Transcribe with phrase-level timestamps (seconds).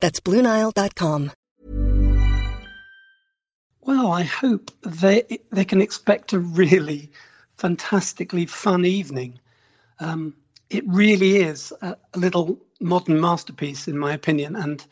[0.00, 1.32] That's BlueNile.com.
[3.80, 7.10] Well, I hope they they can expect a really
[7.56, 9.40] fantastically fun evening.
[9.98, 10.34] Um,
[10.68, 14.84] it really is a, a little modern masterpiece, in my opinion, and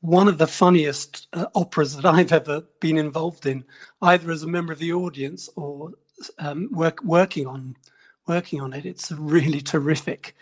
[0.00, 3.64] one of the funniest uh, operas that I've ever been involved in,
[4.02, 5.92] either as a member of the audience or
[6.40, 7.76] um, work, working on
[8.26, 8.86] working on it.
[8.86, 10.36] It's a really terrific,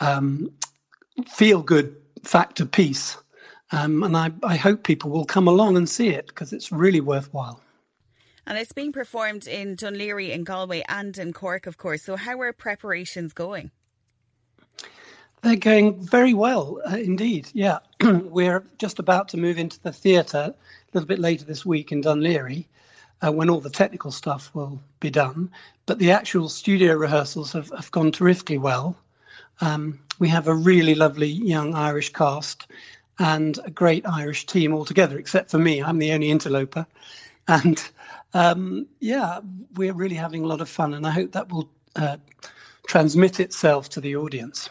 [0.00, 0.52] um,
[1.28, 3.16] feel good factor piece,
[3.72, 7.00] um, and I, I hope people will come along and see it because it's really
[7.00, 7.60] worthwhile.
[8.46, 12.02] And it's being performed in Laoghaire, in Galway, and in Cork, of course.
[12.02, 13.70] So, how are preparations going?
[15.42, 17.48] They're going very well uh, indeed.
[17.52, 20.54] Yeah, we're just about to move into the theatre a
[20.92, 22.66] little bit later this week in Laoghaire,
[23.24, 25.50] uh, when all the technical stuff will be done.
[25.86, 28.96] But the actual studio rehearsals have, have gone terrifically well.
[29.60, 32.66] Um, we have a really lovely young Irish cast
[33.18, 35.82] and a great Irish team altogether, except for me.
[35.82, 36.86] I'm the only interloper.
[37.48, 37.82] And
[38.34, 39.40] um, yeah,
[39.74, 42.16] we're really having a lot of fun, and I hope that will uh,
[42.86, 44.68] transmit itself to the audience.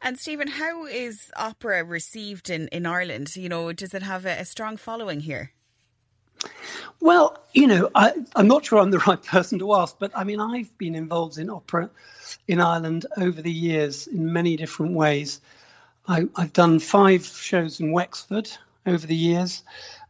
[0.00, 3.34] And Stephen, how is opera received in, in Ireland?
[3.34, 5.52] You know, does it have a, a strong following here?
[7.00, 10.24] Well, you know, I, am not sure I'm the right person to ask, but I
[10.24, 11.90] mean, I've been involved in opera
[12.46, 15.40] in Ireland over the years in many different ways.
[16.08, 18.50] I, have done five shows in Wexford
[18.86, 19.62] over the years.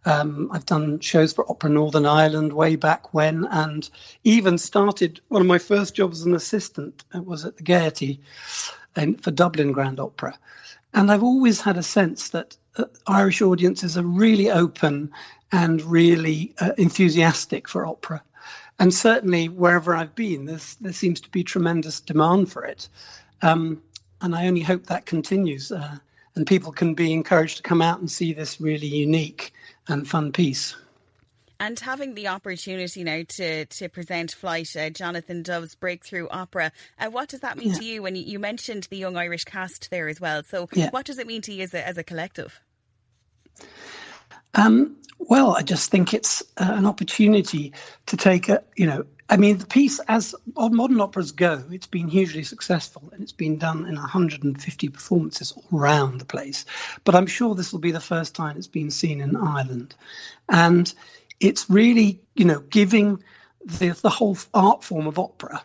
[0.04, 3.90] Um, I've done shows for Opera Northern Ireland way back when, and
[4.22, 8.20] even started one of my first jobs as an assistant was at the Gaiety
[8.94, 10.38] and for Dublin Grand Opera.
[10.94, 15.10] And I've always had a sense that uh, Irish audiences are really open
[15.50, 18.22] and really uh, enthusiastic for opera.
[18.78, 22.88] And certainly wherever I've been, there seems to be tremendous demand for it.
[23.42, 23.82] Um,
[24.20, 25.98] and I only hope that continues uh,
[26.34, 29.52] and people can be encouraged to come out and see this really unique
[29.88, 30.76] and fun piece.
[31.60, 36.70] And having the opportunity now to to present Flight, uh, Jonathan Dove's breakthrough opera,
[37.00, 37.78] uh, what does that mean yeah.
[37.78, 38.02] to you?
[38.02, 40.90] When you, you, mentioned the Young Irish cast there as well, so yeah.
[40.90, 42.60] what does it mean to you as a, as a collective?
[44.54, 47.72] Um, well, I just think it's uh, an opportunity
[48.06, 52.08] to take a, you know, I mean, the piece, as modern operas go, it's been
[52.08, 56.64] hugely successful and it's been done in 150 performances all around the place.
[57.04, 59.94] But I'm sure this will be the first time it's been seen in Ireland.
[60.48, 60.92] And
[61.40, 63.22] it's really, you know, giving
[63.64, 65.62] the, the whole art form of opera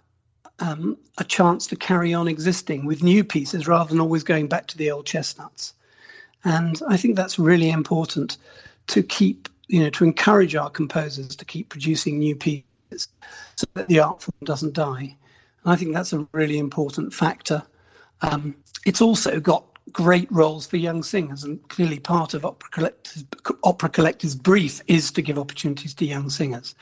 [0.60, 4.68] um, a chance to carry on existing with new pieces rather than always going back
[4.68, 5.74] to the old chestnuts.
[6.44, 8.38] And I think that's really important
[8.88, 12.66] to keep, you know, to encourage our composers to keep producing new pieces
[13.56, 15.16] so that the art form doesn't die.
[15.64, 17.64] And I think that's a really important factor.
[18.22, 18.56] Um,
[18.86, 23.26] it's also got great roles for young singers, and clearly part of Opera Collective's,
[23.64, 26.76] Opera Collective's brief is to give opportunities to young singers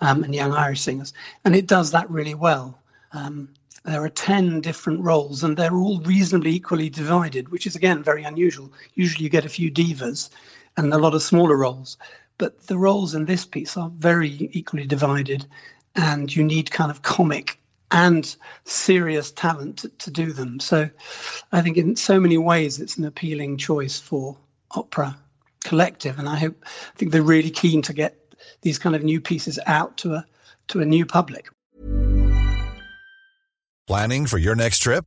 [0.00, 1.12] um, and young Irish singers,
[1.44, 2.78] and it does that really well.
[3.12, 3.50] Um,
[3.84, 8.24] there are 10 different roles, and they're all reasonably equally divided, which is again very
[8.24, 8.72] unusual.
[8.94, 10.30] Usually you get a few divas
[10.76, 11.96] and a lot of smaller roles,
[12.38, 15.44] but the roles in this piece are very equally divided,
[15.94, 17.58] and you need kind of comic
[17.90, 20.60] and serious talent to, to, do them.
[20.60, 20.88] So
[21.52, 24.36] I think in so many ways it's an appealing choice for
[24.70, 25.16] opera
[25.64, 26.18] collective.
[26.18, 29.58] And I hope I think they're really keen to get these kind of new pieces
[29.66, 30.26] out to a
[30.68, 31.48] to a new public.
[33.86, 35.06] Planning for your next trip?